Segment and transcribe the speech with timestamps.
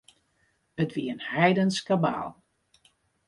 [0.81, 2.29] It wie in heidensk kabaal.